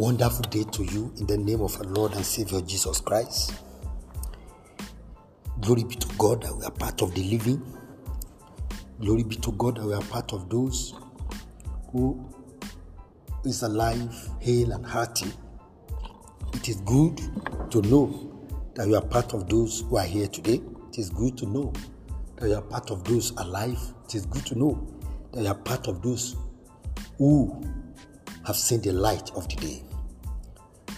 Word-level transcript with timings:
Wonderful 0.00 0.44
day 0.44 0.64
to 0.64 0.82
you 0.82 1.12
in 1.18 1.26
the 1.26 1.36
name 1.36 1.60
of 1.60 1.76
our 1.76 1.82
Lord 1.82 2.14
and 2.14 2.24
Savior 2.24 2.62
Jesus 2.62 3.02
Christ. 3.02 3.52
Glory 5.60 5.84
be 5.84 5.94
to 5.96 6.08
God 6.16 6.42
that 6.42 6.56
we 6.56 6.64
are 6.64 6.70
part 6.70 7.02
of 7.02 7.14
the 7.14 7.22
living. 7.22 7.62
Glory 8.98 9.24
be 9.24 9.36
to 9.36 9.52
God 9.52 9.76
that 9.76 9.84
we 9.84 9.92
are 9.92 10.00
part 10.00 10.32
of 10.32 10.48
those 10.48 10.94
who 11.92 12.26
is 13.44 13.62
alive, 13.62 14.10
hale, 14.40 14.72
and 14.72 14.86
hearty. 14.86 15.30
It 16.54 16.70
is 16.70 16.76
good 16.76 17.18
to 17.70 17.82
know 17.82 18.50
that 18.76 18.88
you 18.88 18.96
are 18.96 19.04
part 19.04 19.34
of 19.34 19.50
those 19.50 19.82
who 19.82 19.98
are 19.98 20.06
here 20.06 20.28
today. 20.28 20.62
It 20.88 20.98
is 20.98 21.10
good 21.10 21.36
to 21.36 21.44
know 21.44 21.74
that 22.36 22.48
you 22.48 22.54
are 22.54 22.62
part 22.62 22.90
of 22.90 23.04
those 23.04 23.32
alive. 23.32 23.78
It 24.06 24.14
is 24.14 24.24
good 24.24 24.46
to 24.46 24.58
know 24.58 24.82
that 25.32 25.42
you 25.42 25.48
are 25.48 25.54
part 25.54 25.88
of 25.88 26.00
those 26.00 26.36
who 27.18 27.62
have 28.46 28.56
seen 28.56 28.80
the 28.80 28.94
light 28.94 29.30
of 29.32 29.46
the 29.50 29.56
day. 29.56 29.84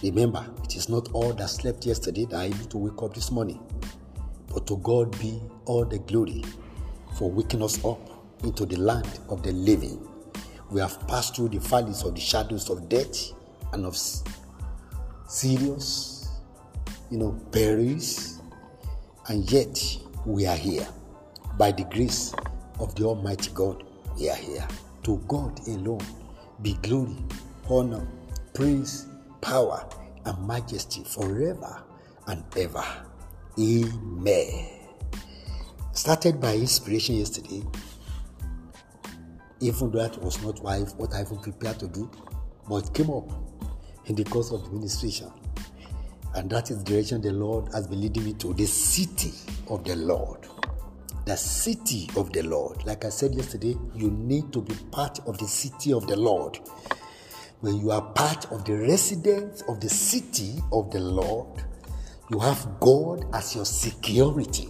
Remember, 0.03 0.45
it 0.65 0.75
is 0.75 0.89
not 0.89 1.09
all 1.13 1.31
that 1.31 1.49
slept 1.49 1.85
yesterday 1.85 2.25
that 2.25 2.35
are 2.35 2.43
able 2.43 2.65
to 2.65 2.77
wake 2.77 3.01
up 3.01 3.13
this 3.13 3.31
morning, 3.31 3.61
but 4.53 4.67
to 4.67 4.75
God 4.77 5.17
be 5.17 5.41
all 5.63 5.85
the 5.85 5.99
glory 5.99 6.43
for 7.17 7.31
waking 7.31 7.63
us 7.63 7.83
up 7.85 7.99
into 8.43 8.65
the 8.65 8.75
land 8.75 9.21
of 9.29 9.43
the 9.43 9.53
living. 9.53 10.05
We 10.69 10.81
have 10.81 11.07
passed 11.07 11.37
through 11.37 11.49
the 11.49 11.59
valleys 11.59 12.03
of 12.03 12.15
the 12.15 12.19
shadows 12.19 12.69
of 12.69 12.89
death 12.89 13.31
and 13.71 13.85
of 13.85 13.95
serious, 15.29 16.27
you 17.09 17.17
know, 17.17 17.39
perils, 17.53 18.41
and 19.29 19.49
yet 19.49 19.81
we 20.25 20.45
are 20.45 20.57
here. 20.57 20.85
By 21.57 21.71
the 21.71 21.85
grace 21.85 22.33
of 22.77 22.93
the 22.95 23.05
Almighty 23.05 23.51
God, 23.53 23.85
we 24.19 24.29
are 24.29 24.35
here. 24.35 24.67
To 25.03 25.17
God 25.29 25.65
alone 25.65 26.05
be 26.61 26.73
glory, 26.81 27.15
honor, 27.69 28.05
praise, 28.53 29.05
power, 29.41 29.85
and 30.25 30.47
majesty 30.47 31.03
forever 31.03 31.83
and 32.27 32.43
ever. 32.57 32.83
Amen. 33.59 34.69
Started 35.93 36.41
by 36.41 36.55
inspiration 36.55 37.15
yesterday, 37.15 37.63
even 39.59 39.91
though 39.91 40.07
that 40.07 40.21
was 40.21 40.41
not 40.43 40.61
what 40.63 41.13
I 41.13 41.21
even 41.21 41.37
prepared 41.37 41.79
to 41.79 41.87
do, 41.87 42.09
but 42.67 42.87
it 42.87 42.93
came 42.93 43.09
up 43.09 43.29
in 44.05 44.15
the 44.15 44.23
course 44.23 44.51
of 44.51 44.63
the 44.65 44.71
ministration. 44.71 45.31
And 46.35 46.49
that 46.49 46.71
is 46.71 46.79
the 46.79 46.83
direction 46.83 47.21
the 47.21 47.31
Lord 47.31 47.71
has 47.73 47.87
been 47.87 48.01
leading 48.01 48.25
me 48.25 48.33
to 48.33 48.53
the 48.53 48.65
city 48.65 49.33
of 49.67 49.83
the 49.83 49.95
Lord. 49.95 50.47
The 51.25 51.37
city 51.37 52.09
of 52.17 52.33
the 52.33 52.41
Lord. 52.41 52.83
Like 52.85 53.05
I 53.05 53.09
said 53.09 53.35
yesterday, 53.35 53.77
you 53.93 54.09
need 54.09 54.51
to 54.53 54.61
be 54.61 54.73
part 54.91 55.19
of 55.27 55.37
the 55.37 55.45
city 55.45 55.93
of 55.93 56.07
the 56.07 56.17
Lord. 56.17 56.59
When 57.63 57.77
you 57.79 57.91
are 57.91 58.01
part 58.01 58.51
of 58.51 58.65
the 58.65 58.75
residence 58.75 59.61
of 59.69 59.79
the 59.79 59.87
city 59.87 60.61
of 60.73 60.91
the 60.91 60.99
Lord, 60.99 61.63
you 62.29 62.37
have 62.39 62.77
God 62.81 63.25
as 63.33 63.55
your 63.55 63.63
security. 63.63 64.67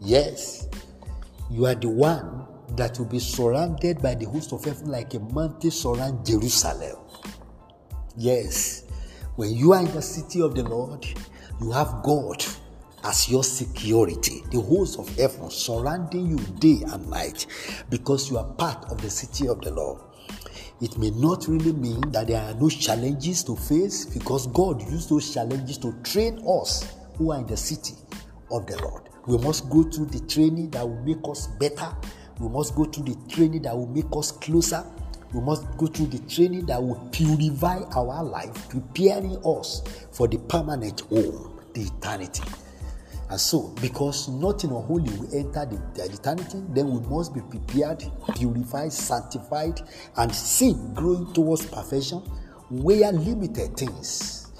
Yes, 0.00 0.68
you 1.50 1.66
are 1.66 1.74
the 1.74 1.90
one 1.90 2.46
that 2.76 2.98
will 2.98 3.04
be 3.04 3.18
surrounded 3.18 4.00
by 4.00 4.14
the 4.14 4.24
host 4.24 4.54
of 4.54 4.64
heaven 4.64 4.90
like 4.90 5.12
a 5.12 5.18
mountain 5.18 5.70
surround 5.70 6.24
Jerusalem. 6.24 6.96
Yes, 8.16 8.84
when 9.36 9.50
you 9.54 9.74
are 9.74 9.80
in 9.80 9.92
the 9.92 10.00
city 10.00 10.40
of 10.40 10.54
the 10.54 10.62
Lord, 10.62 11.06
you 11.60 11.72
have 11.72 12.02
God 12.02 12.42
as 13.04 13.28
your 13.28 13.44
security, 13.44 14.42
the 14.50 14.62
host 14.62 14.98
of 14.98 15.14
heaven 15.16 15.50
surrounding 15.50 16.26
you 16.26 16.38
day 16.58 16.84
and 16.86 17.10
night 17.10 17.46
because 17.90 18.30
you 18.30 18.38
are 18.38 18.50
part 18.54 18.90
of 18.90 19.02
the 19.02 19.10
city 19.10 19.46
of 19.46 19.60
the 19.60 19.72
Lord. 19.72 20.00
It 20.82 20.98
may 20.98 21.10
not 21.10 21.46
really 21.46 21.72
mean 21.72 22.00
that 22.10 22.26
there 22.26 22.42
are 22.42 22.54
no 22.54 22.68
challenges 22.68 23.44
to 23.44 23.54
face 23.54 24.04
because 24.04 24.48
God 24.48 24.82
used 24.90 25.10
those 25.10 25.32
challenges 25.32 25.78
to 25.78 25.92
train 26.02 26.42
us 26.44 26.96
who 27.16 27.30
are 27.30 27.38
in 27.38 27.46
the 27.46 27.56
city 27.56 27.94
of 28.50 28.66
the 28.66 28.82
Lord. 28.82 29.02
We 29.28 29.38
must 29.38 29.70
go 29.70 29.84
through 29.84 30.06
the 30.06 30.18
training 30.26 30.70
that 30.70 30.84
will 30.84 31.00
make 31.04 31.20
us 31.24 31.46
better. 31.60 31.94
We 32.40 32.48
must 32.48 32.74
go 32.74 32.84
through 32.84 33.04
the 33.04 33.16
training 33.32 33.62
that 33.62 33.76
will 33.76 33.86
make 33.86 34.06
us 34.12 34.32
closer. 34.32 34.84
We 35.32 35.40
must 35.40 35.64
go 35.76 35.86
through 35.86 36.06
the 36.06 36.18
training 36.28 36.66
that 36.66 36.82
will 36.82 36.96
purify 37.12 37.82
our 37.94 38.24
life, 38.24 38.68
preparing 38.68 39.36
us 39.46 39.82
for 40.10 40.26
the 40.26 40.38
permanent 40.38 41.02
home, 41.02 41.60
the 41.74 41.82
eternity. 41.82 42.42
And 43.32 43.40
so, 43.40 43.68
because 43.80 44.28
nothing 44.28 44.72
unholy 44.72 45.08
will 45.16 45.34
enter 45.34 45.64
the, 45.64 45.80
the 45.94 46.04
eternity, 46.04 46.62
then 46.68 46.90
we 46.90 47.00
must 47.08 47.32
be 47.32 47.40
prepared, 47.40 48.04
purified, 48.36 48.92
sanctified, 48.92 49.80
and 50.18 50.34
sin 50.34 50.92
growing 50.92 51.32
towards 51.32 51.64
perfection, 51.64 52.18
where 52.68 53.10
limited 53.10 53.74
things 53.74 54.52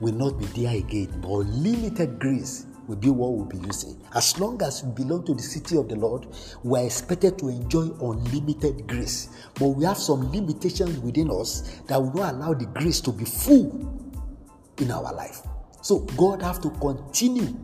will 0.00 0.14
not 0.14 0.38
be 0.38 0.46
there 0.46 0.74
again, 0.74 1.20
but 1.20 1.28
limited 1.28 2.18
grace 2.18 2.64
will 2.86 2.96
be 2.96 3.10
what 3.10 3.30
we'll 3.34 3.44
be 3.44 3.58
using. 3.58 4.02
As 4.14 4.40
long 4.40 4.62
as 4.62 4.82
we 4.82 5.04
belong 5.04 5.26
to 5.26 5.34
the 5.34 5.42
city 5.42 5.76
of 5.76 5.90
the 5.90 5.96
Lord, 5.96 6.26
we 6.62 6.80
are 6.80 6.86
expected 6.86 7.38
to 7.40 7.48
enjoy 7.48 7.90
unlimited 8.00 8.86
grace. 8.86 9.28
But 9.60 9.68
we 9.68 9.84
have 9.84 9.98
some 9.98 10.32
limitations 10.32 10.98
within 11.00 11.30
us 11.30 11.82
that 11.88 12.00
will 12.00 12.14
not 12.14 12.32
allow 12.36 12.54
the 12.54 12.64
grace 12.64 13.02
to 13.02 13.12
be 13.12 13.26
full 13.26 14.00
in 14.78 14.90
our 14.90 15.12
life. 15.12 15.42
So 15.82 15.98
God 16.16 16.40
have 16.40 16.62
to 16.62 16.70
continue 16.70 17.54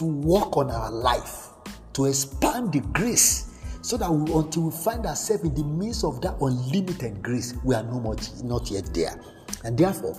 to 0.00 0.06
work 0.06 0.56
on 0.56 0.70
our 0.70 0.90
life, 0.90 1.48
to 1.92 2.06
expand 2.06 2.72
the 2.72 2.80
grace, 2.80 3.58
so 3.82 3.98
that 3.98 4.10
we, 4.10 4.32
until 4.32 4.62
we 4.62 4.70
find 4.70 5.04
ourselves 5.04 5.44
in 5.44 5.54
the 5.54 5.62
midst 5.62 6.04
of 6.04 6.22
that 6.22 6.34
unlimited 6.40 7.22
grace, 7.22 7.54
we 7.64 7.74
are 7.74 7.82
no 7.82 8.00
much 8.00 8.30
not 8.42 8.70
yet 8.70 8.94
there. 8.94 9.20
And 9.62 9.76
therefore, 9.76 10.16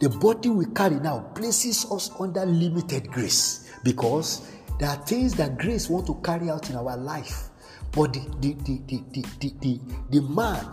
the 0.00 0.10
body 0.10 0.50
we 0.50 0.66
carry 0.74 0.96
now 0.96 1.20
places 1.34 1.90
us 1.90 2.10
under 2.20 2.44
limited 2.44 3.10
grace 3.10 3.72
because 3.82 4.50
there 4.78 4.90
are 4.90 4.96
things 5.06 5.32
that 5.36 5.56
grace 5.56 5.88
want 5.88 6.06
to 6.08 6.20
carry 6.22 6.50
out 6.50 6.68
in 6.68 6.76
our 6.76 6.96
life. 6.98 7.48
But 7.92 8.12
the, 8.12 8.20
the, 8.40 8.52
the, 8.64 8.82
the, 8.86 9.02
the, 9.12 9.24
the, 9.40 9.54
the, 9.60 9.80
the 10.10 10.20
man 10.28 10.66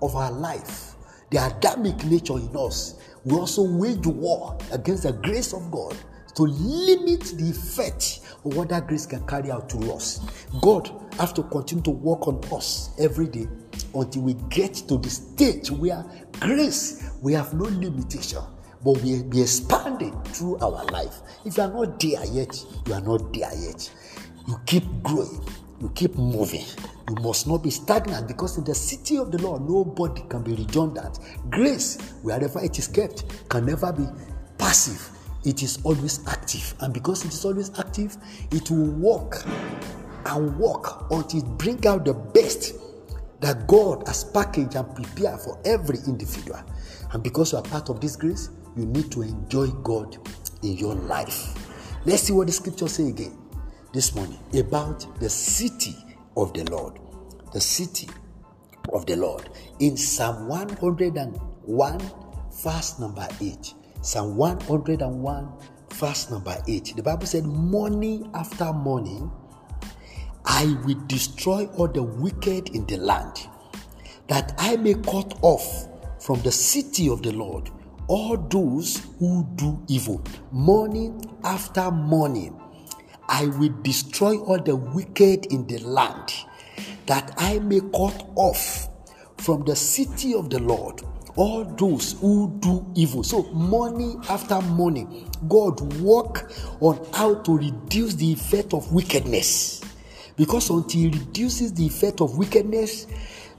of 0.00 0.16
our 0.16 0.32
life, 0.32 0.94
the 1.30 1.46
Adamic 1.46 2.02
nature 2.04 2.38
in 2.38 2.56
us, 2.56 2.98
we 3.24 3.36
also 3.36 3.62
wage 3.62 4.06
war 4.06 4.56
against 4.72 5.02
the 5.02 5.12
grace 5.12 5.52
of 5.52 5.70
God 5.70 5.94
to 6.36 6.42
limit 6.42 7.22
the 7.38 7.50
effect 7.50 8.20
of 8.44 8.56
what 8.56 8.68
that 8.68 8.86
grace 8.86 9.06
can 9.06 9.26
carry 9.26 9.50
out 9.50 9.68
to 9.70 9.92
us. 9.92 10.20
God 10.60 10.90
has 11.18 11.32
to 11.32 11.42
continue 11.42 11.82
to 11.84 11.90
work 11.90 12.28
on 12.28 12.40
us 12.52 12.90
every 12.98 13.26
day 13.26 13.48
until 13.94 14.22
we 14.22 14.34
get 14.50 14.74
to 14.74 14.98
the 14.98 15.08
stage 15.10 15.70
where 15.70 16.04
grace, 16.38 17.10
we 17.22 17.32
have 17.32 17.54
no 17.54 17.64
limitation, 17.64 18.42
but 18.84 19.00
we 19.02 19.22
be 19.22 19.40
expanding 19.40 20.20
through 20.24 20.58
our 20.58 20.84
life. 20.86 21.20
If 21.44 21.56
you 21.56 21.62
are 21.62 21.72
not 21.72 21.98
there 21.98 22.24
yet, 22.26 22.64
you 22.86 22.94
are 22.94 23.00
not 23.00 23.32
there 23.32 23.50
yet. 23.56 23.90
You 24.46 24.60
keep 24.66 24.84
growing, 25.02 25.42
you 25.80 25.90
keep 25.94 26.16
moving. 26.16 26.66
You 27.08 27.14
must 27.22 27.46
not 27.46 27.62
be 27.62 27.70
stagnant 27.70 28.28
because 28.28 28.58
in 28.58 28.64
the 28.64 28.74
city 28.74 29.16
of 29.16 29.32
the 29.32 29.38
Lord, 29.38 29.62
nobody 29.62 30.22
can 30.28 30.42
be 30.42 30.52
redundant. 30.54 31.18
Grace, 31.50 31.98
wherever 32.22 32.62
it 32.62 32.78
is 32.78 32.88
kept, 32.88 33.48
can 33.48 33.64
never 33.64 33.92
be 33.92 34.04
passive 34.58 35.15
it 35.46 35.62
is 35.62 35.78
always 35.84 36.26
active. 36.26 36.74
And 36.80 36.92
because 36.92 37.24
it 37.24 37.32
is 37.32 37.44
always 37.44 37.70
active, 37.78 38.16
it 38.50 38.70
will 38.70 38.90
work 38.90 39.44
and 40.26 40.58
work 40.58 41.10
until 41.10 41.40
it 41.40 41.46
bring 41.56 41.86
out 41.86 42.04
the 42.04 42.14
best 42.14 42.74
that 43.40 43.66
God 43.66 44.06
has 44.08 44.24
packaged 44.24 44.74
and 44.74 44.92
prepared 44.94 45.40
for 45.40 45.58
every 45.64 45.98
individual. 46.06 46.60
And 47.12 47.22
because 47.22 47.52
you 47.52 47.58
are 47.58 47.62
part 47.62 47.88
of 47.90 48.00
this 48.00 48.16
grace, 48.16 48.50
you 48.76 48.86
need 48.86 49.12
to 49.12 49.22
enjoy 49.22 49.68
God 49.68 50.18
in 50.62 50.76
your 50.76 50.94
life. 50.94 51.54
Let's 52.04 52.24
see 52.24 52.32
what 52.32 52.48
the 52.48 52.52
scripture 52.52 52.88
say 52.88 53.08
again 53.08 53.38
this 53.92 54.14
morning 54.14 54.38
about 54.58 55.20
the 55.20 55.30
city 55.30 55.96
of 56.36 56.52
the 56.54 56.64
Lord. 56.64 56.98
The 57.52 57.60
city 57.60 58.08
of 58.92 59.06
the 59.06 59.16
Lord. 59.16 59.48
In 59.78 59.96
Psalm 59.96 60.48
101, 60.48 62.00
verse 62.62 62.98
number 62.98 63.28
8. 63.40 63.74
Psalm 64.06 64.36
101, 64.36 65.48
verse 65.94 66.30
number 66.30 66.56
8. 66.68 66.94
The 66.94 67.02
Bible 67.02 67.26
said, 67.26 67.44
Morning 67.44 68.30
after 68.34 68.72
morning, 68.72 69.32
I 70.44 70.76
will 70.84 71.02
destroy 71.08 71.66
all 71.76 71.88
the 71.88 72.04
wicked 72.04 72.68
in 72.68 72.86
the 72.86 72.98
land, 72.98 73.48
that 74.28 74.54
I 74.58 74.76
may 74.76 74.94
cut 74.94 75.36
off 75.42 75.88
from 76.22 76.40
the 76.42 76.52
city 76.52 77.08
of 77.08 77.24
the 77.24 77.32
Lord 77.32 77.68
all 78.06 78.36
those 78.36 79.04
who 79.18 79.44
do 79.56 79.82
evil. 79.88 80.22
Morning 80.52 81.20
after 81.42 81.90
morning, 81.90 82.60
I 83.28 83.46
will 83.46 83.74
destroy 83.82 84.38
all 84.38 84.62
the 84.62 84.76
wicked 84.76 85.46
in 85.46 85.66
the 85.66 85.78
land, 85.78 86.32
that 87.06 87.34
I 87.38 87.58
may 87.58 87.80
cut 87.80 88.24
off 88.36 88.88
from 89.38 89.64
the 89.64 89.74
city 89.74 90.32
of 90.32 90.48
the 90.48 90.60
Lord 90.60 91.02
all 91.36 91.64
those 91.64 92.18
who 92.20 92.56
do 92.60 92.84
evil. 92.94 93.22
So, 93.22 93.44
morning 93.52 94.20
after 94.28 94.60
morning, 94.62 95.30
God 95.48 95.80
work 96.00 96.50
on 96.80 97.04
how 97.12 97.34
to 97.34 97.56
reduce 97.58 98.14
the 98.14 98.32
effect 98.32 98.74
of 98.74 98.90
wickedness. 98.92 99.82
Because 100.36 100.70
until 100.70 101.00
He 101.00 101.08
reduces 101.08 101.72
the 101.72 101.86
effect 101.86 102.20
of 102.20 102.36
wickedness, 102.36 103.06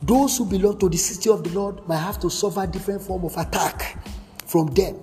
those 0.01 0.38
who 0.38 0.45
belong 0.45 0.77
to 0.79 0.89
the 0.89 0.97
city 0.97 1.29
of 1.29 1.44
the 1.44 1.50
Lord 1.51 1.88
might 1.88 1.97
have 1.97 2.19
to 2.19 2.29
suffer 2.29 2.68
different 2.68 3.01
form 3.01 3.25
of 3.25 3.35
attack. 3.38 3.97
from 4.47 4.68
them. 4.68 4.95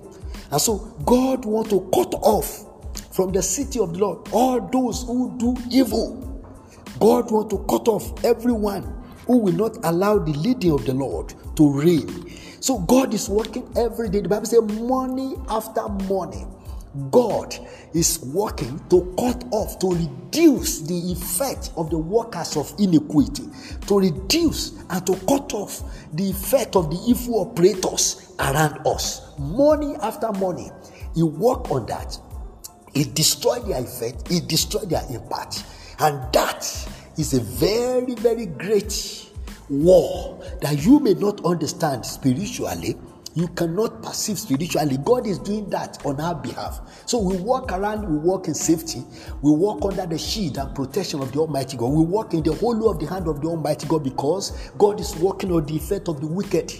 And 0.51 0.59
so 0.59 0.77
God 1.05 1.45
want 1.45 1.69
to 1.69 1.89
cut 1.93 2.13
off 2.21 2.65
from 3.15 3.31
the 3.31 3.41
city 3.41 3.79
of 3.79 3.93
the 3.93 3.99
Lord 3.99 4.27
all 4.31 4.59
those 4.59 5.03
who 5.03 5.37
do 5.37 5.55
evil. 5.71 6.21
God 6.99 7.31
want 7.31 7.49
to 7.51 7.59
cut 7.69 7.87
off 7.87 8.23
everyone 8.23 8.83
who 9.27 9.37
will 9.37 9.53
not 9.53 9.77
allow 9.83 10.19
the 10.19 10.33
leading 10.33 10.71
of 10.71 10.85
the 10.85 10.93
Lord 10.93 11.33
to 11.55 11.71
reign. 11.71 12.31
So 12.59 12.79
God 12.79 13.13
is 13.13 13.29
working 13.29 13.71
every 13.77 14.09
day. 14.09 14.21
The 14.21 14.29
Bible 14.29 14.45
says 14.45 14.61
morning 14.61 15.43
after 15.49 15.87
morning. 15.87 16.51
God 17.11 17.55
is 17.93 18.19
working 18.33 18.79
to 18.89 19.13
cut 19.19 19.43
off, 19.51 19.79
to 19.79 19.91
reduce 19.91 20.79
the 20.79 21.11
effect 21.11 21.71
of 21.75 21.89
the 21.89 21.97
workers 21.97 22.55
of 22.55 22.73
iniquity, 22.79 23.43
to 23.87 23.99
reduce 23.99 24.71
and 24.89 25.05
to 25.05 25.15
cut 25.27 25.53
off 25.53 25.83
the 26.13 26.29
effect 26.29 26.75
of 26.75 26.89
the 26.89 26.97
evil 27.05 27.41
operators 27.41 28.33
around 28.39 28.79
us. 28.87 29.37
Morning 29.37 29.97
after 30.01 30.31
morning, 30.31 30.71
He 31.13 31.23
work 31.23 31.69
on 31.69 31.85
that. 31.87 32.17
He 32.93 33.03
destroyed 33.03 33.67
their 33.67 33.81
effect, 33.81 34.29
He 34.29 34.39
destroyed 34.39 34.89
their 34.89 35.03
impact. 35.09 35.65
And 35.99 36.31
that 36.31 36.63
is 37.17 37.33
a 37.33 37.41
very, 37.41 38.15
very 38.15 38.45
great 38.45 39.25
war 39.69 40.41
that 40.61 40.85
you 40.85 40.99
may 40.99 41.13
not 41.13 41.43
understand 41.45 42.05
spiritually 42.05 42.95
you 43.35 43.49
cannot 43.49 44.01
perceive 44.01 44.39
spiritually. 44.39 44.97
God 45.03 45.27
is 45.27 45.39
doing 45.39 45.69
that 45.69 46.03
on 46.05 46.19
our 46.21 46.33
behalf. 46.33 47.03
So 47.05 47.19
we 47.19 47.35
walk 47.35 47.71
around, 47.73 48.09
we 48.09 48.17
walk 48.17 48.47
in 48.47 48.53
safety, 48.53 49.03
we 49.41 49.51
walk 49.51 49.83
under 49.83 50.05
the 50.05 50.17
shield 50.17 50.57
and 50.57 50.73
protection 50.73 51.21
of 51.21 51.33
the 51.33 51.39
Almighty 51.39 51.75
God. 51.75 51.87
We 51.87 52.05
walk 52.05 52.33
in 52.33 52.43
the 52.43 52.55
hollow 52.55 52.89
of 52.89 52.99
the 52.99 53.07
hand 53.07 53.27
of 53.27 53.41
the 53.41 53.47
Almighty 53.47 53.87
God 53.87 54.05
because 54.05 54.51
God 54.77 55.01
is 55.01 55.15
working 55.17 55.51
on 55.51 55.65
the 55.65 55.75
effect 55.75 56.07
of 56.07 56.21
the 56.21 56.27
wicked. 56.27 56.73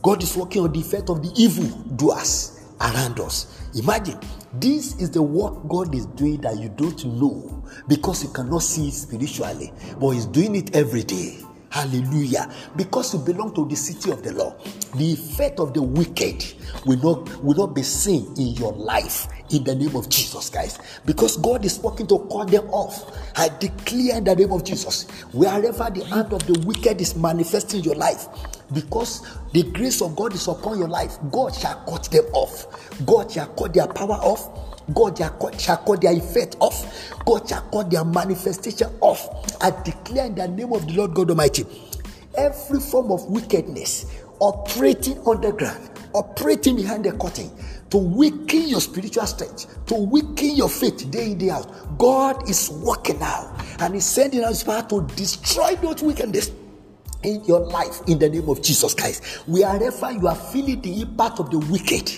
God 0.00 0.22
is 0.22 0.34
working 0.34 0.62
on 0.62 0.72
the 0.72 0.80
effect 0.80 1.10
of 1.10 1.22
the 1.22 1.30
evil 1.36 1.68
doers 1.94 2.64
around 2.80 3.20
us. 3.20 3.60
Imagine 3.74 4.18
this 4.54 4.96
is 4.96 5.10
the 5.10 5.22
work 5.22 5.68
God 5.68 5.94
is 5.94 6.06
doing 6.06 6.40
that 6.40 6.58
you 6.58 6.70
don't 6.70 7.04
know 7.04 7.64
because 7.86 8.24
you 8.24 8.30
cannot 8.30 8.62
see 8.62 8.88
it 8.88 8.94
spiritually, 8.94 9.72
but 10.00 10.10
He's 10.10 10.26
doing 10.26 10.56
it 10.56 10.74
every 10.74 11.02
day. 11.02 11.38
Hallelujah. 11.72 12.52
Because 12.76 13.14
you 13.14 13.20
belong 13.20 13.54
to 13.54 13.66
the 13.66 13.76
city 13.76 14.10
of 14.10 14.22
the 14.22 14.32
Lord, 14.32 14.56
the 14.94 15.14
effect 15.14 15.58
of 15.58 15.72
the 15.72 15.80
wicked 15.82 16.44
will 16.84 16.98
not, 16.98 17.42
will 17.42 17.56
not 17.56 17.74
be 17.74 17.82
seen 17.82 18.26
in 18.36 18.48
your 18.48 18.72
life 18.72 19.26
in 19.48 19.64
the 19.64 19.74
name 19.74 19.96
of 19.96 20.10
Jesus, 20.10 20.50
guys. 20.50 20.78
Because 21.06 21.38
God 21.38 21.64
is 21.64 21.78
working 21.78 22.06
to 22.08 22.18
cut 22.30 22.50
them 22.50 22.68
off. 22.68 23.16
I 23.38 23.48
declare 23.48 24.18
in 24.18 24.24
the 24.24 24.36
name 24.36 24.52
of 24.52 24.64
Jesus, 24.64 25.08
wherever 25.32 25.88
the 25.88 26.04
hand 26.04 26.34
of 26.34 26.46
the 26.46 26.62
wicked 26.66 27.00
is 27.00 27.16
manifesting 27.16 27.80
in 27.80 27.84
your 27.84 27.94
life, 27.96 28.26
because 28.74 29.26
the 29.52 29.62
grace 29.64 30.02
of 30.02 30.16
God 30.16 30.34
is 30.34 30.48
upon 30.48 30.78
your 30.78 30.88
life, 30.88 31.18
God 31.30 31.54
shall 31.54 31.76
cut 31.86 32.04
them 32.04 32.24
off. 32.32 32.66
God 33.06 33.30
shall 33.30 33.46
cut 33.48 33.74
their 33.74 33.86
power 33.86 34.14
off. 34.14 34.68
God 34.94 35.16
shall 35.16 35.76
cut 35.78 36.00
their 36.00 36.12
effect 36.12 36.56
off. 36.60 37.14
God 37.24 37.48
shall 37.48 37.62
cut 37.70 37.90
their 37.90 38.04
manifestation 38.04 38.88
off. 39.00 39.28
I 39.62 39.70
declare 39.82 40.26
in 40.26 40.34
the 40.34 40.48
name 40.48 40.72
of 40.72 40.86
the 40.86 40.94
Lord 40.94 41.14
God 41.14 41.30
Almighty 41.30 41.64
every 42.36 42.80
form 42.80 43.12
of 43.12 43.24
wickedness 43.30 44.06
operating 44.40 45.18
underground, 45.26 45.90
operating 46.14 46.76
behind 46.76 47.04
the 47.04 47.12
curtain 47.12 47.50
to 47.90 47.98
weaken 47.98 48.68
your 48.68 48.80
spiritual 48.80 49.26
strength, 49.26 49.86
to 49.86 49.94
weaken 49.94 50.56
your 50.56 50.68
faith 50.68 51.10
day 51.10 51.32
in, 51.32 51.38
day 51.38 51.50
out. 51.50 51.98
God 51.98 52.48
is 52.48 52.70
working 52.70 53.18
now 53.20 53.54
and 53.80 53.94
He's 53.94 54.06
sending 54.06 54.42
us 54.42 54.64
power 54.64 54.82
to 54.88 55.06
destroy 55.14 55.76
those 55.76 56.02
wickedness 56.02 56.50
in 57.24 57.44
your 57.44 57.60
life 57.60 58.00
in 58.06 58.18
the 58.18 58.28
name 58.28 58.48
of 58.48 58.62
Jesus 58.62 58.94
Christ. 58.94 59.24
Wherever 59.46 60.12
you 60.12 60.26
are 60.28 60.34
feeling 60.34 60.80
the 60.80 61.02
impact 61.02 61.40
of 61.40 61.50
the 61.50 61.58
wicked, 61.58 62.10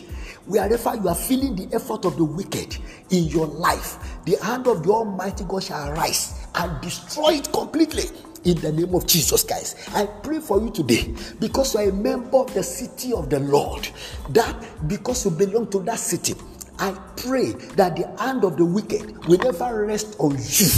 Wherever 0.46 0.94
you 0.96 1.08
are 1.08 1.14
feeling 1.14 1.56
the 1.56 1.74
effort 1.74 2.04
of 2.04 2.18
the 2.18 2.24
wicked 2.24 2.76
in 3.08 3.24
your 3.24 3.46
life, 3.46 3.96
the 4.26 4.36
hand 4.42 4.66
of 4.66 4.82
the 4.82 4.90
Almighty 4.90 5.42
God 5.48 5.62
shall 5.62 5.90
arise 5.90 6.46
and 6.54 6.80
destroy 6.82 7.34
it 7.36 7.50
completely 7.50 8.04
in 8.44 8.60
the 8.60 8.70
name 8.70 8.94
of 8.94 9.06
Jesus 9.06 9.42
Christ. 9.42 9.88
I 9.94 10.04
pray 10.04 10.40
for 10.40 10.60
you 10.60 10.70
today 10.70 11.14
because 11.40 11.72
you 11.74 11.80
are 11.80 11.88
a 11.88 11.92
member 11.92 12.36
of 12.36 12.52
the 12.52 12.62
city 12.62 13.14
of 13.14 13.30
the 13.30 13.40
Lord. 13.40 13.88
That 14.30 14.54
because 14.86 15.24
you 15.24 15.30
belong 15.30 15.70
to 15.70 15.78
that 15.80 15.98
city, 15.98 16.34
I 16.78 16.92
pray 17.16 17.52
that 17.76 17.96
the 17.96 18.06
hand 18.20 18.44
of 18.44 18.56
the 18.56 18.64
wicked 18.64 19.26
will 19.26 19.38
never 19.38 19.86
rest 19.86 20.16
on 20.18 20.32
you. 20.32 20.68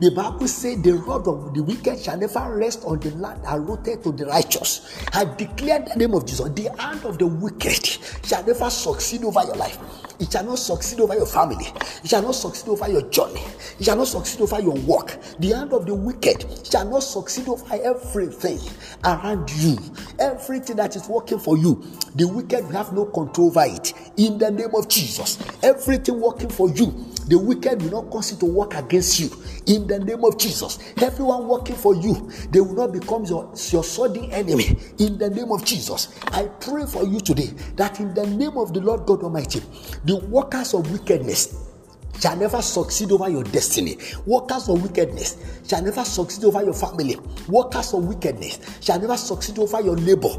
The 0.00 0.10
Bible 0.14 0.48
says 0.48 0.82
the 0.82 0.92
rod 0.92 1.28
of 1.28 1.54
the 1.54 1.62
wicked 1.62 2.00
shall 2.00 2.18
never 2.18 2.56
rest 2.56 2.84
on 2.84 2.98
the 3.00 3.10
land 3.12 3.40
allotted 3.46 4.02
to 4.02 4.12
the 4.12 4.26
righteous. 4.26 4.90
I 5.12 5.24
declare 5.24 5.80
the 5.80 5.94
name 5.96 6.14
of 6.14 6.26
Jesus. 6.26 6.50
The 6.50 6.70
hand 6.76 7.04
of 7.04 7.18
the 7.18 7.26
wicked 7.26 7.86
shall 8.24 8.44
never 8.44 8.68
succeed 8.70 9.24
over 9.24 9.42
your 9.44 9.56
life. 9.56 9.78
It 10.20 10.30
shall 10.30 10.44
not 10.44 10.58
succeed 10.58 11.00
over 11.00 11.14
your 11.14 11.26
family. 11.26 11.66
It 12.02 12.08
shall 12.08 12.22
not 12.22 12.34
succeed 12.34 12.68
over 12.68 12.88
your 12.88 13.02
journey. 13.10 13.42
It 13.78 13.84
shall 13.84 13.96
not 13.96 14.06
succeed 14.06 14.40
over 14.42 14.60
your 14.60 14.74
work. 14.74 15.18
The 15.38 15.52
hand 15.52 15.72
of 15.72 15.86
the 15.86 15.94
wicked 15.94 16.44
shall 16.70 16.88
not 16.88 17.02
succeed 17.02 17.48
over 17.48 17.64
everything 17.74 18.58
around 19.04 19.50
you. 19.52 19.76
Everything 20.18 20.76
that 20.76 20.96
is 20.96 21.08
working 21.08 21.38
for 21.38 21.58
you, 21.58 21.84
the 22.14 22.26
wicked 22.28 22.64
have 22.66 22.92
no 22.92 23.06
control 23.06 23.48
over 23.48 23.64
it. 23.64 23.92
In 24.16 24.38
the 24.38 24.50
name 24.50 24.74
of 24.74 24.88
Jesus, 24.88 25.38
everything 25.62 26.20
working 26.20 26.48
for 26.48 26.70
you, 26.70 26.94
the 27.28 27.38
wicked 27.38 27.82
will 27.82 28.02
not 28.02 28.10
cause 28.10 28.32
it 28.32 28.40
to 28.40 28.46
work 28.46 28.74
against 28.74 29.18
you. 29.20 29.30
In 29.66 29.86
the 29.86 29.98
name 29.98 30.24
of 30.24 30.38
Jesus, 30.38 30.78
everyone 31.02 31.48
working 31.48 31.76
for 31.76 31.94
you, 31.94 32.30
they 32.50 32.60
will 32.60 32.74
not 32.74 32.92
become 32.92 33.24
your, 33.24 33.52
your 33.70 33.84
sudden 33.84 34.30
enemy. 34.32 34.76
In 34.98 35.18
the 35.18 35.30
name 35.30 35.50
of 35.52 35.64
Jesus, 35.64 36.18
I 36.28 36.44
pray 36.60 36.86
for 36.86 37.04
you 37.04 37.20
today 37.20 37.50
that 37.76 38.00
in 38.00 38.14
the 38.14 38.26
name 38.26 38.56
of 38.56 38.74
the 38.74 38.80
Lord 38.80 39.06
God 39.06 39.22
Almighty, 39.22 39.62
the 40.04 40.16
workers 40.16 40.74
of 40.74 40.90
wickedness 40.90 41.70
shall 42.20 42.36
never 42.36 42.62
succeed 42.62 43.10
over 43.12 43.28
your 43.28 43.44
destiny. 43.44 43.96
Workers 44.26 44.68
of 44.68 44.82
wickedness 44.82 45.36
shall 45.66 45.82
never 45.82 46.04
succeed 46.04 46.44
over 46.44 46.62
your 46.62 46.74
family. 46.74 47.16
Workers 47.48 47.92
of 47.94 48.04
wickedness 48.04 48.78
shall 48.80 49.00
never 49.00 49.16
succeed 49.16 49.58
over 49.58 49.80
your 49.80 49.96
neighbor. 49.96 50.30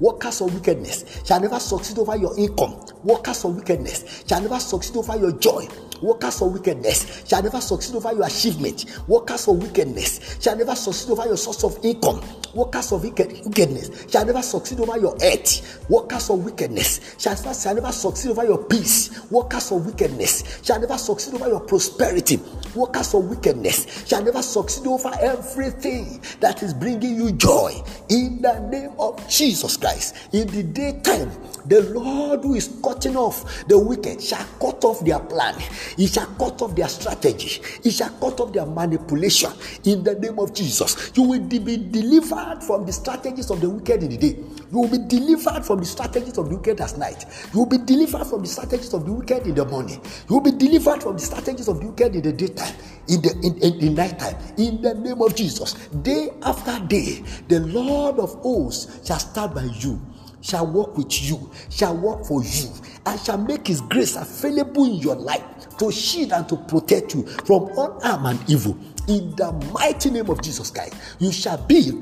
Workers 0.00 0.40
of 0.40 0.54
wickedness 0.54 1.22
shall 1.24 1.40
never 1.40 1.58
succeed 1.60 1.98
over 1.98 2.16
your 2.16 2.38
income. 2.38 2.84
Workers 3.02 3.44
of 3.44 3.56
wickedness 3.56 4.24
shall 4.26 4.40
never 4.40 4.58
succeed 4.58 4.96
over 4.96 5.16
your 5.16 5.32
joy. 5.32 5.66
Workers 6.04 6.42
of 6.42 6.52
wickedness 6.52 7.24
shall 7.26 7.42
never 7.42 7.62
succeed 7.62 7.96
over 7.96 8.12
your 8.12 8.26
achievement. 8.26 8.84
Workers 9.08 9.48
of 9.48 9.56
wickedness 9.56 10.36
shall 10.38 10.54
never 10.54 10.74
succeed 10.74 11.10
over 11.10 11.24
your 11.24 11.38
source 11.38 11.64
of 11.64 11.82
income. 11.82 12.22
Workers 12.54 12.92
of 12.92 13.02
wickedness 13.02 14.06
shall 14.10 14.26
never 14.26 14.42
succeed 14.42 14.80
over 14.80 14.98
your 14.98 15.16
earth. 15.22 15.82
Workers 15.88 16.28
of 16.28 16.44
wickedness 16.44 17.16
shall 17.18 17.34
never, 17.34 17.54
shall 17.54 17.74
never 17.74 17.90
succeed 17.90 18.30
over 18.32 18.44
your 18.44 18.62
peace. 18.64 19.30
Workers 19.30 19.72
of 19.72 19.86
wickedness 19.86 20.60
shall 20.62 20.78
never 20.78 20.98
succeed 20.98 21.34
over 21.34 21.48
your 21.48 21.60
prosperity. 21.60 22.38
Workers 22.74 23.14
of 23.14 23.24
wickedness 23.24 24.06
shall 24.06 24.22
never 24.22 24.42
succeed 24.42 24.86
over 24.86 25.10
everything 25.20 26.20
that 26.40 26.62
is 26.62 26.74
bringing 26.74 27.16
you 27.16 27.32
joy. 27.32 27.82
In 28.10 28.42
the 28.42 28.60
name 28.70 28.92
of 28.98 29.26
Jesus 29.28 29.78
Christ, 29.78 30.16
in 30.32 30.48
the 30.48 30.62
daytime, 30.64 31.30
the 31.66 31.80
Lord 31.94 32.42
who 32.42 32.54
is 32.54 32.78
cutting 32.84 33.16
off 33.16 33.66
the 33.68 33.78
wicked 33.78 34.22
shall 34.22 34.44
cut 34.60 34.84
off 34.84 35.00
their 35.00 35.18
plan. 35.18 35.54
He 35.96 36.06
shall 36.06 36.26
cut 36.38 36.60
off 36.62 36.74
their 36.74 36.88
strategy. 36.88 37.62
He 37.82 37.90
shall 37.90 38.10
cut 38.10 38.40
off 38.40 38.52
their 38.52 38.66
manipulation. 38.66 39.50
In 39.84 40.02
the 40.04 40.14
name 40.14 40.38
of 40.38 40.54
Jesus, 40.54 41.12
you 41.14 41.22
will 41.22 41.40
be 41.40 41.58
delivered 41.58 42.62
from 42.62 42.86
the 42.86 42.92
strategies 42.92 43.50
of 43.50 43.60
the 43.60 43.70
wicked 43.70 44.02
in 44.02 44.10
the 44.10 44.16
day. 44.16 44.36
You 44.72 44.80
will 44.80 44.88
be 44.88 44.98
delivered 44.98 45.64
from 45.64 45.80
the 45.80 45.86
strategies 45.86 46.38
of 46.38 46.48
the 46.48 46.56
wicked 46.56 46.80
at 46.80 46.96
night. 46.98 47.24
You 47.52 47.60
will 47.60 47.66
be 47.68 47.78
delivered 47.78 48.26
from 48.26 48.42
the 48.42 48.48
strategies 48.48 48.92
of 48.94 49.04
the 49.06 49.12
wicked 49.12 49.46
in 49.46 49.54
the 49.54 49.64
morning. 49.64 50.00
You 50.28 50.36
will 50.36 50.42
be 50.42 50.52
delivered 50.52 51.02
from 51.02 51.14
the 51.14 51.22
strategies 51.22 51.68
of 51.68 51.80
the 51.80 51.86
wicked 51.88 52.16
in 52.16 52.22
the 52.22 52.32
daytime, 52.32 52.74
in 53.08 53.22
the 53.22 53.30
in, 53.42 53.58
in, 53.62 53.80
in 53.80 53.94
nighttime. 53.94 54.36
In 54.58 54.82
the 54.82 54.94
name 54.94 55.20
of 55.22 55.34
Jesus, 55.36 55.74
day 56.02 56.30
after 56.42 56.78
day, 56.86 57.22
the 57.48 57.60
Lord 57.60 58.18
of 58.18 58.34
hosts 58.42 59.06
shall 59.06 59.18
stand 59.18 59.54
by 59.54 59.64
you 59.64 60.00
shall 60.40 60.66
work 60.66 60.96
with 60.96 61.22
you, 61.22 61.50
shall 61.70 61.96
work 61.96 62.24
for 62.26 62.44
you, 62.44 62.68
and 63.06 63.18
shall 63.20 63.38
make 63.38 63.66
his 63.66 63.80
grace 63.80 64.14
available 64.16 64.84
in 64.84 64.94
your 64.96 65.16
life 65.16 65.42
to 65.78 65.90
shield 65.92 66.32
and 66.32 66.48
to 66.48 66.56
protect 66.56 67.14
you 67.14 67.26
from 67.26 67.64
all 67.76 68.00
harm 68.00 68.26
and 68.26 68.50
evil. 68.50 68.76
In 69.08 69.34
the 69.36 69.52
mighty 69.72 70.10
name 70.10 70.30
of 70.30 70.42
Jesus 70.42 70.70
Christ, 70.70 70.94
you 71.18 71.30
shall 71.30 71.58
be 71.58 71.92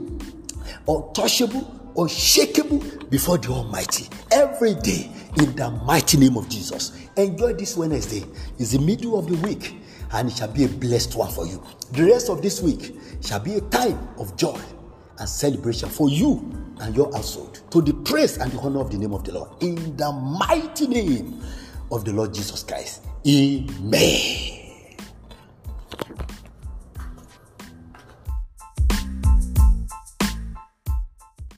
untouchable, 0.87 1.93
unshakable 1.97 2.79
before 3.11 3.39
the 3.39 3.49
Almighty 3.49 4.09
every 4.31 4.75
day 4.75 5.11
in 5.39 5.55
the 5.57 5.71
mighty 5.85 6.17
name 6.17 6.37
of 6.37 6.49
Jesus. 6.49 6.93
Enjoy 7.17 7.53
this 7.55 7.77
Wednesday. 7.77 8.25
It's 8.59 8.73
the 8.73 8.79
middle 8.79 9.19
of 9.19 9.27
the 9.27 9.37
week 9.47 9.77
and 10.13 10.29
it 10.29 10.37
shall 10.37 10.53
be 10.53 10.65
a 10.65 10.69
blessed 10.69 11.17
one 11.17 11.31
for 11.31 11.47
you. 11.47 11.63
The 11.93 12.05
rest 12.05 12.29
of 12.29 12.43
this 12.43 12.61
week 12.63 12.95
shall 13.21 13.41
be 13.41 13.55
a 13.55 13.61
time 13.63 14.09
of 14.19 14.37
joy 14.37 14.61
and 15.19 15.29
celebration 15.29 15.89
for 15.89 16.09
you 16.09 16.51
and 16.81 16.95
your 16.95 17.13
household 17.13 17.61
to 17.71 17.81
the 17.81 17.93
praise 17.93 18.39
and 18.39 18.51
the 18.53 18.59
honor 18.59 18.81
of 18.81 18.91
the 18.91 18.99
name 18.99 19.13
of 19.13 19.25
the 19.25 19.33
Lord. 19.33 19.51
In 19.63 19.97
the 19.97 20.13
mighty 20.13 20.87
name 20.87 21.43
of 21.91 22.05
the 22.05 22.13
Lord 22.13 22.35
Jesus 22.35 22.63
Christ. 22.63 23.05
Amen. 23.25 24.62